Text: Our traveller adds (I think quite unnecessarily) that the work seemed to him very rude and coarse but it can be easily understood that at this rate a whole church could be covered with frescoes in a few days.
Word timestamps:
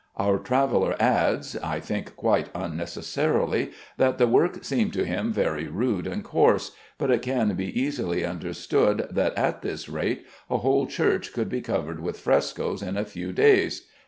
Our 0.17 0.39
traveller 0.39 0.95
adds 0.99 1.55
(I 1.57 1.79
think 1.79 2.15
quite 2.15 2.49
unnecessarily) 2.55 3.69
that 3.97 4.17
the 4.17 4.25
work 4.25 4.63
seemed 4.63 4.93
to 4.93 5.05
him 5.05 5.31
very 5.31 5.67
rude 5.67 6.07
and 6.07 6.23
coarse 6.23 6.71
but 6.97 7.11
it 7.11 7.21
can 7.21 7.53
be 7.53 7.79
easily 7.79 8.25
understood 8.25 9.07
that 9.11 9.37
at 9.37 9.61
this 9.61 9.87
rate 9.87 10.25
a 10.49 10.57
whole 10.57 10.87
church 10.87 11.33
could 11.33 11.49
be 11.49 11.61
covered 11.61 11.99
with 11.99 12.17
frescoes 12.19 12.81
in 12.81 12.97
a 12.97 13.05
few 13.05 13.31
days. 13.31 13.87